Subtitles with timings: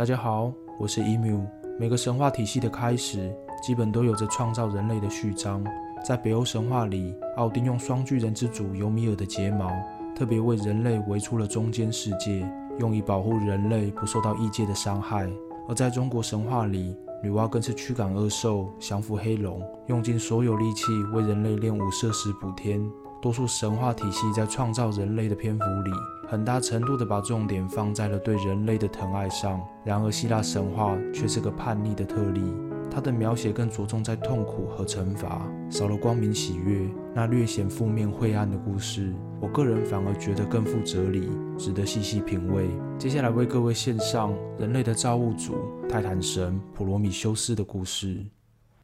[0.00, 1.46] 大家好，我是 Emu。
[1.78, 3.30] 每个神话体系的开始，
[3.62, 5.62] 基本都有着创造人类的序章。
[6.02, 9.70] 在北欧神话里，奥丁用双巨人之主尤米尔的睫毛，
[10.16, 15.30] 特别为人类围出了中间世界，用以保护人类不受到异界的伤害。
[15.68, 22.80] 而在中国神话里，女娲更是驱赶恶兽，降服黑龙，用尽所有力气为人类练武摄食补天。
[23.22, 25.90] 多数神话体系在创造人类的篇幅里，
[26.26, 29.60] 很大程度地把重点放在了对人类的疼爱上。
[29.84, 32.42] 然而，希腊神话却是个叛逆的特例，
[32.90, 39.12] 它的描写更着重在痛苦和惩罚，少了光明喜悦，那略显负面晦暗的故事。
[39.38, 41.28] 我个人反而觉得更富哲理，
[41.58, 42.70] 值得细细品味。
[42.98, 45.56] 接下来为各位献上人类的造物主
[45.90, 48.24] 泰坦神普罗米修斯的故事。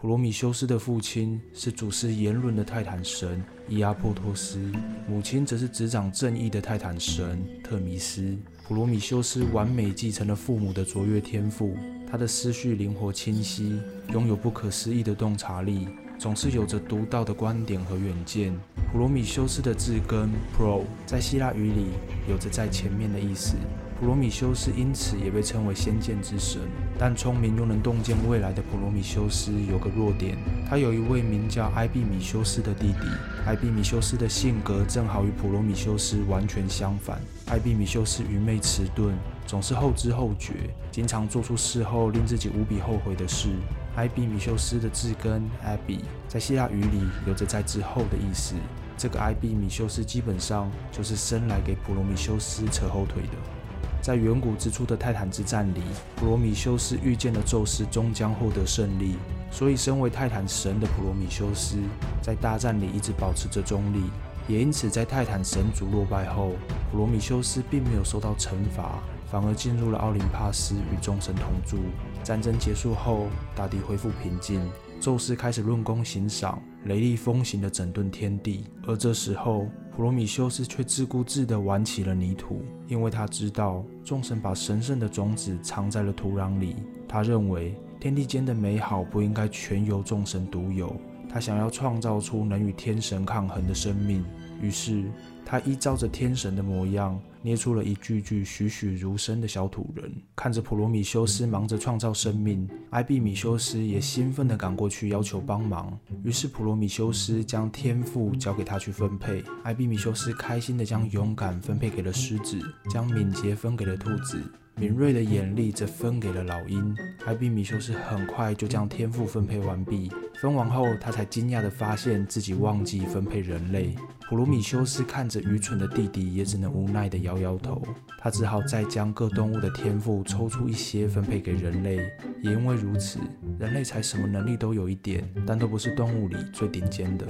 [0.00, 4.60] 普罗米修斯的父亲是主持言论的泰坦神伊阿珀托斯，
[5.08, 8.38] 母亲则是执掌正义的泰坦神特弥斯。
[8.62, 11.76] 普罗米修斯完美继承了父母的卓越天赋，
[12.08, 13.80] 他的思绪灵活清晰，
[14.12, 18.56] 拥有不可思议的洞察力，总是有着独到的观点和远见。
[18.92, 21.86] 普罗米修斯的字根 “pro” 在希腊语里
[22.30, 23.56] 有着在前面的意思。
[23.98, 26.60] 普罗米修斯因此也被称为先见之神。
[26.96, 33.08] 但聪明又能洞见未来的普罗米修斯有个弱点，他有一位名叫埃庇米修斯的弟弟。
[33.46, 37.20] 埃庇米修斯的性格正好与普罗米修斯完全相反。
[37.46, 43.48] 埃庇米修斯愚昧迟钝，总是后知后觉，经常做出事后令自己无比后悔的事。
[43.96, 48.54] 埃庇米修斯的字根 Abby 在希腊语里有着在之后的意思。
[48.96, 53.57] 这个埃庇米修斯基本上就是生来给普罗米修斯扯后腿的。
[54.00, 55.82] 在远古之初的泰坦之战里，
[56.16, 59.16] 普罗米修斯遇见了宙斯，终将获得胜利。
[59.50, 61.78] 所以，身为泰坦神的普罗米修斯，
[62.22, 64.02] 在大战里一直保持着中立。
[64.46, 66.52] 也因此，在泰坦神族落败后，
[66.90, 68.98] 普罗米修斯并没有受到惩罚，
[69.30, 71.78] 反而进入了奥林帕斯与众神同住。
[72.22, 74.60] 战争结束后，大地恢复平静。
[75.00, 78.64] 宙斯开始论功行赏，雷厉风行地整顿天地。
[78.86, 79.66] 而这时候，
[79.98, 86.76] 普罗米修斯却自顾自地玩起了泥土，因为他知道众神把神圣的种子藏在了土壤里。
[87.08, 90.94] 他认为天地间的美好不应该全由众神独有。
[91.28, 94.24] 他想要创造出能与天神抗衡的生命，
[94.62, 95.02] 于是
[95.48, 97.18] 他依照着天神的模样。
[97.40, 105.96] 捏出了一具具栩栩如生的小土人，看着普罗米修斯忙着创造生命，埃庇米修斯也兴奋地赶过去要求帮忙。
[106.24, 112.58] 于是普罗米修斯将天赋交给他去分配，埃庇米修斯开心地将勇敢分配给了狮子，
[112.90, 114.42] 将敏捷分给了兔子。
[114.74, 116.94] 敏锐的眼力则分给了老鹰。
[117.26, 120.10] 埃庇米修斯很快就将天赋分配完毕。
[120.40, 123.96] 分完后，他才惊讶地发现自己忘记分配人类。
[124.28, 127.82] 普罗米修斯看着愚蠢的弟弟，也只能无奈地摇摇头。
[128.18, 131.96] 他只好再将各动物的天赋抽出一些分配给人类。
[132.40, 133.18] 也因为如此，
[133.58, 137.26] 人类才什么能力都有一点，但都不是动物里最顶尖的。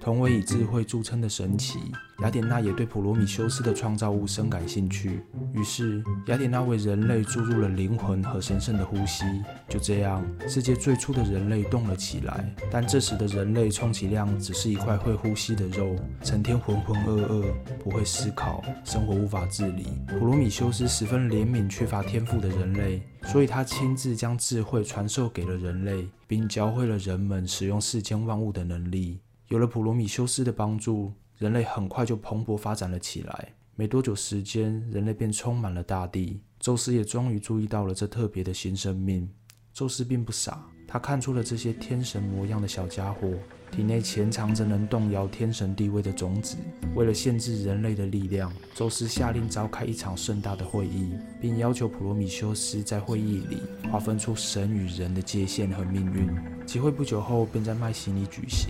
[0.00, 1.78] 同为以智慧著称的神奇，
[2.22, 5.22] 雅典娜也对普罗米修斯的创造物深感兴趣。
[5.54, 9.24] 于是，雅典娜为人类注入了灵魂和神圣的呼吸。
[9.68, 12.51] 就这样，世界最初的人类动了起来。
[12.70, 17.52] 但这时的人类充其量只是一块会呼吸的肉，成天浑浑噩噩，
[17.82, 19.86] 不会思考，生活无法自理。
[20.06, 29.20] 普罗米修斯十分怜悯缺乏天赋的人类，所以他亲自将智慧传授给了人类，并教会了人们使用世间万物的能力。
[29.48, 33.48] 有了普罗米修斯的帮助，人类很快就蓬勃发展了起来。
[33.74, 36.40] 没多久时间，人类便充满了大地。
[36.60, 39.28] 宙斯也终于注意到了这特别的新生命。
[39.72, 43.26] 宙斯并不傻，他看出了这些天神模样的小家伙
[43.70, 46.58] 体内潜藏着能动摇天神地位的种子。
[46.94, 56.28] 为了限制人类的力量，宙斯下令召开一场盛大的会议，并要求普罗米修斯在会议里划分出神与人的界限和命运。
[56.66, 58.68] 集会不久后，便在麦西尼举行。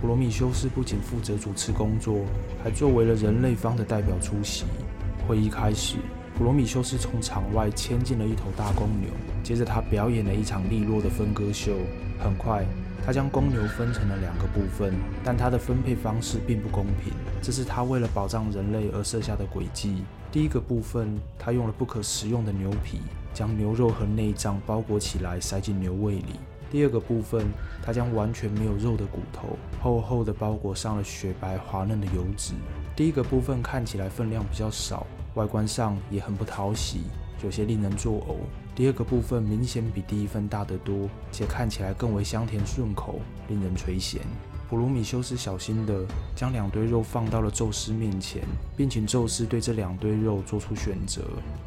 [0.00, 2.24] 普罗米修斯不仅负责主持工作，
[2.62, 4.64] 还作为了人类方的代表出席。
[5.26, 5.96] 会议开始，
[6.38, 9.08] 普罗米修斯从场外牵进了一头大公牛，
[9.44, 11.76] 接着他表演了一场利落的分割秀。
[12.18, 12.64] 很快，
[13.04, 17.12] 他将公牛分成了两个部分，但他的分配方式并不公平。
[17.42, 20.02] 这是他为了保障人类而设下的诡计。
[20.32, 23.00] 第一个部分，他用了不可食用的牛皮，
[23.32, 26.40] 将牛肉和内脏包裹起来，塞进牛胃里。
[26.70, 27.46] 第二个部分，
[27.84, 32.54] 他将完全没有肉的骨头，厚厚的包裹上了雪白滑嫩的油脂。
[32.96, 37.02] 第一个部分看起来分量比较少，外观上也很不讨喜，
[37.44, 38.36] 有些令人作呕。
[38.74, 44.18] 第二个部分明显比第一份大得多，且看起来更为香甜顺口，令人垂涎。
[44.68, 46.04] 普罗米修斯小心地
[46.34, 48.42] 将两堆肉放到了宙斯面前，
[48.76, 51.22] 并请宙斯对这两堆肉做出选择。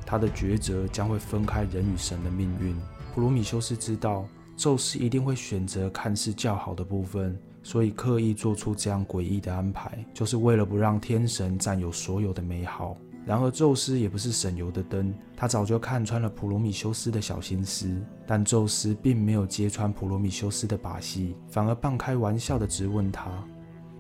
[0.06, 2.76] 他的抉择将会分开人与神的命运。
[3.14, 4.26] 普罗米修斯知道
[4.58, 12.98] 宙斯一定会选择看似较好的部分，所以刻意做出这样诡异的安排，就是为了不让天神占有所有的美好。
[13.28, 17.94] 然而，宙斯也不是省油的灯，他早就看穿了普罗米修斯的小心思。
[18.26, 23.30] 但宙斯并没有揭穿普罗米修斯的把戏，反而半开玩笑地质问他：“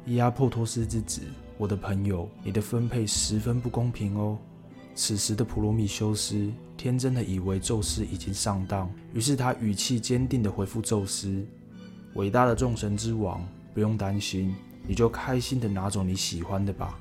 [0.07, 1.19] 伊阿珀托斯之子，
[1.57, 4.37] 我的朋友，你的分配十分不公平哦。”
[4.95, 11.45] 此时的普罗米修斯天真的以为宙斯已经上当，于是他语气坚定地回复宙斯
[12.15, 14.55] ：“伟大的众神之王，不用担心，
[14.87, 16.97] 你就开心地拿走你喜欢的吧。”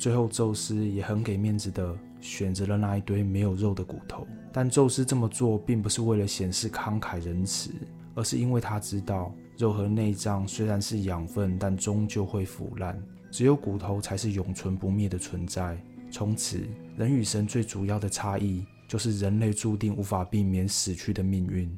[0.00, 4.26] 最后，宙斯也很给面子的选择了那一堆没有肉的骨头。
[4.50, 7.70] 但宙斯这么做并不是为了显示慷慨仁慈，
[8.14, 12.98] 而是因为他知道，肉和内脏虽然是养分，但终究会腐烂，
[13.30, 15.78] 只有骨头才是永存不灭的存在。
[16.10, 21.70] 从此，人与神最主要的差异就是人类注定无法避免死去的命运。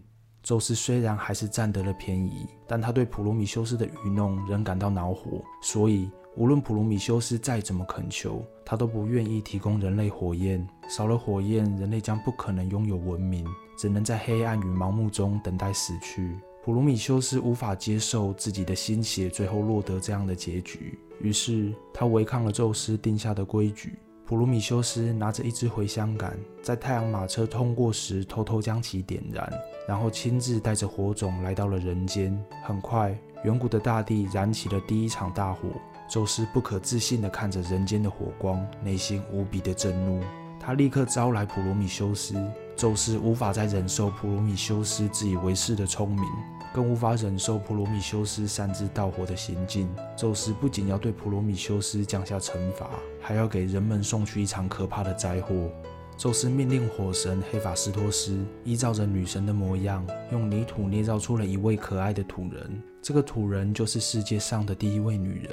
[0.44, 6.08] 宙斯虽然还是占得了便宜，但他对普罗米修斯的愚弄仍感到恼火，所以。
[6.34, 10.66] 无论普罗米修斯再怎么恳求，他都不愿意提供人类火焰。
[10.88, 13.46] 少了火焰，人类将不可能拥有文明，
[13.76, 16.34] 只能在黑暗与盲目中等待死去。
[16.64, 23.98] 普罗米修斯无法接受自己的心血最后落得这样的结局，于是他违抗了宙斯定下的规矩。
[24.24, 29.52] 普罗米修斯拿着一支茴香杆，在太阳马车通过时偷偷将其点燃，
[29.86, 32.42] 然后亲自带着火种来到了人间。
[32.64, 33.14] 很快，
[33.44, 35.68] 远古的大地燃起了第一场大火。
[36.12, 40.22] 宙斯不可置信地看着人间的火光，内心无比的震怒。
[40.60, 42.34] 他立刻招来普罗米修斯。
[42.76, 46.22] 宙斯无法再忍受普罗米修斯自以为是的聪明，
[46.74, 49.88] 更无法忍受普罗米修斯擅自盗火的行径。
[50.14, 55.70] 宙斯不仅要对普罗米修斯降下惩罚，还要给人们送去一场可怕的灾祸。
[56.18, 62.82] 宙斯命令火神黑法斯托斯依照着女神的模样，用泥土捏造出了一位可爱的土人。
[63.00, 65.50] 这个土人就是世界上的第一位女人。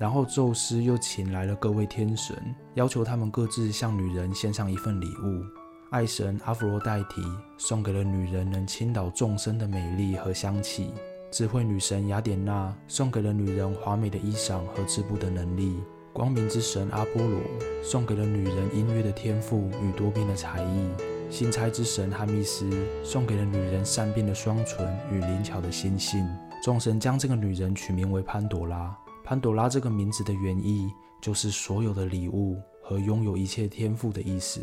[0.00, 2.34] 然后，宙斯又请来了各位天神，
[2.72, 5.44] 要求他们各自向女人献上一份礼物。
[5.90, 7.22] 爱神阿芙洛代提
[7.58, 10.86] 送给了女人能倾倒众生的美丽和香气；
[11.30, 15.74] 智慧女神雅典娜送给了女人华美的衣裳和织布的能力；
[16.14, 17.38] 光明之神阿波罗
[17.82, 20.88] 送给了女人音乐的天赋与多变的才艺；
[21.28, 22.70] 星差之神汉密斯
[23.04, 26.26] 送给了女人善变的双唇与灵巧的心性。
[26.64, 28.96] 众神将这个女人取名为潘朵拉。
[29.30, 34.60] 潘朵拉这个名字的原意就是所有的礼物和拥有一切天赋的意思。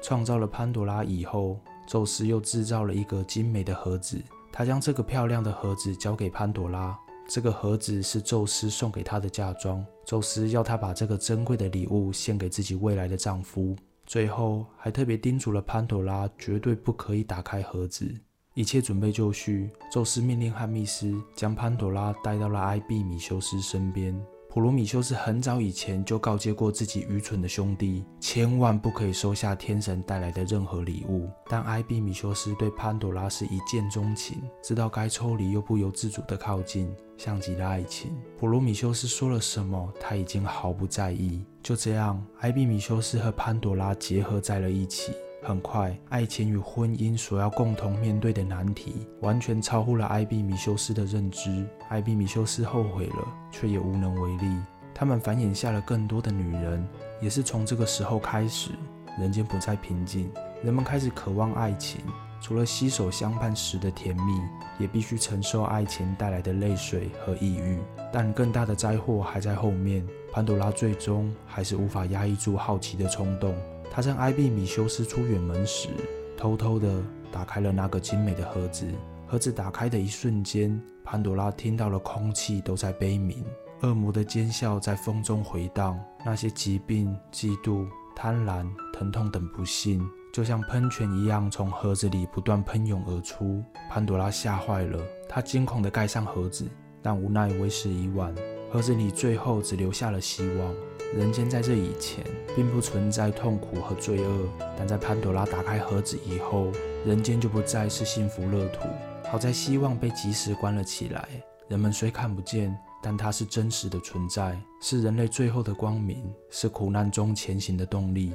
[0.00, 4.22] 创造了潘朵拉以后，宙斯又制造了一个精美的盒子，
[4.52, 6.96] 他将这个漂亮的盒子交给潘朵拉。
[7.26, 9.84] 这个盒子是宙斯送给她的嫁妆。
[10.06, 13.74] 宙斯要她把这个珍贵的礼物献给自己未来的丈夫，
[14.06, 18.14] 最后还特别叮嘱了潘朵拉绝对不可以打开盒子。
[18.54, 24.16] 一切准备就绪，宙斯命令汉密斯将潘朵拉带到了埃庇米修斯身边。
[24.48, 31.28] 普罗米修斯很早以前就告诫过自己愚蠢的兄弟，千万不可以收下天神带来的任何礼物。
[31.50, 38.12] 但埃庇米修斯对潘朵拉是一见钟情，知道该抽离又不由自主地靠近，像极了爱情。
[38.38, 41.44] 普罗米修斯说了什么，他已经毫不在意。
[41.60, 45.12] 就这样，埃庇米修斯和潘朵拉结合在了一起。
[45.44, 51.66] 很快，爱情与婚姻所要共同面对的难题，完全超乎了埃庇米修斯的认知。
[51.90, 54.56] 埃庇米修斯后悔了，却也无能为力。
[54.94, 56.88] 他们繁衍下了更多的女人，
[57.20, 58.70] 也是从这个时候开始，
[59.18, 60.32] 人间不再平静，
[60.62, 62.00] 人们开始渴望爱情。
[62.40, 64.40] 除了携手相伴时的甜蜜，
[64.78, 67.78] 也必须承受爱情带来的泪水和抑郁。
[68.12, 70.06] 但更大的灾祸还在后面。
[70.32, 73.54] 潘多拉最终还是无法压抑住好奇的冲动。
[73.94, 75.88] 他趁埃庇米修斯出远门时，
[76.36, 78.84] 偷偷地打开了那个精美的盒子。
[79.24, 83.44] 盒子打开的一瞬间，潘朵拉听到了空气都在悲鸣，
[83.82, 85.96] 恶魔的尖笑在风中回荡。
[86.26, 87.86] 那些疾病、嫉妒、
[88.16, 93.62] 贪婪、疼痛等不幸，就像喷泉一样从盒子里不断喷涌而出。
[93.88, 94.98] 潘朵拉吓坏了，
[95.28, 96.66] 她惊恐地盖上盒子，
[97.00, 98.34] 但无奈为时已晚。
[98.74, 100.74] 盒子里最后只留下了希望。
[101.16, 102.24] 人间在这以前
[102.56, 106.72] 并不存在痛苦和罪恶，但在潘朵拉打开盒子以后，
[107.06, 108.88] 人间就不再是幸福乐土。
[109.30, 111.28] 好在希望被及时关了起来，
[111.68, 118.32] 人们虽看不见，但它是真实的存在，是人类最后的光明，是苦难中前行的动力。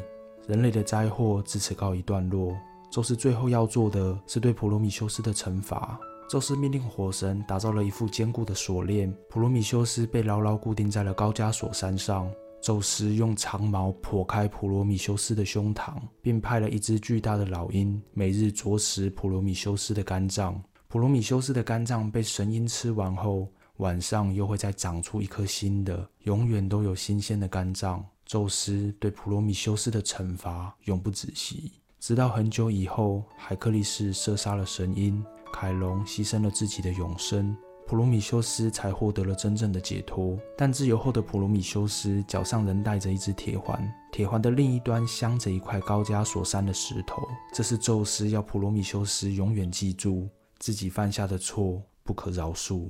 [0.48, 2.56] 人类的灾祸至此告一段落。
[2.90, 6.00] 宙斯最后要做的是对普罗米修斯的惩罚。
[6.30, 12.32] 宙斯命令火神打造了一副坚固的锁链，普罗米修斯被牢牢固定在了高加索山上。
[12.62, 20.62] 宙斯用长矛剖开普罗米修斯的胸膛，并派了一只巨大的老鹰，每日啄食普罗米修斯的肝脏。
[20.88, 28.06] 普罗米修斯的肝脏被神鹰吃完后，晚上又会再长出一颗新的，永远都有新鲜的肝脏。
[28.28, 37.56] 宙斯对普罗米修斯的惩罚永不止息，直到很久以后，海克力士射杀了神鹰，凯龙牺牲了自己的永生。
[37.88, 47.28] 普罗米修斯才获得了真正的解脱，但自由后的普罗米修斯脚上仍带着一只铁环，铁环的另一端镶着一块高加索山的石头。
[47.52, 50.30] 这是宙斯要普罗米修斯永远记住
[50.60, 52.88] 自己犯下的错，不可饶恕。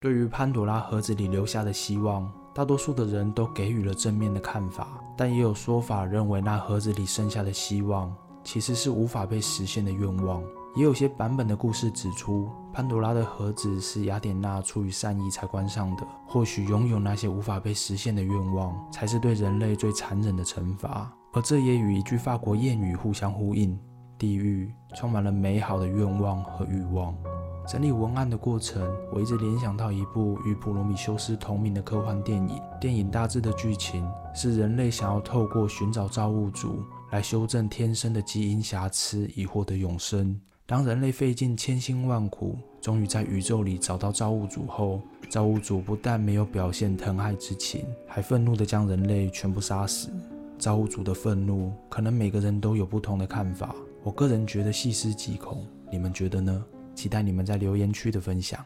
[0.00, 10.42] 对于潘多拉盒子里留下的希望，大多数的人都给予了正面的看法，但也有说法认为那盒子里剩下的希望其实是无法被实现的愿望。
[10.76, 16.04] 也有些版本的故事指出，潘多拉的盒子是雅典娜出于善意才关上的。
[16.26, 21.12] 或许拥有那些无法被实现的愿望，才是对人类最残忍的惩罚。
[21.32, 23.78] 而这也与一句法国谚语互相呼应：
[24.18, 27.16] 地狱充满了美好的愿望和欲望。
[27.68, 32.60] 整理文案的过程，我一直联想到一部与普罗米修斯同名的科幻电影。
[32.80, 34.04] 电影大致的剧情
[34.34, 40.38] 是人类想要透过寻找造物主来修正天生的基因瑕疵，以获得永生。
[40.66, 50.08] 当人类费尽千辛万苦，终于在宇宙里找到造物主后，造物主不但没有表现疼爱之情，还愤怒地将人类全部杀死。
[50.58, 53.76] 造物主的愤怒，可能每个人都有不同的看法。
[54.02, 56.64] 我个人觉得细思极恐，你们觉得呢？
[56.94, 58.64] 期待你们在留言区的分享。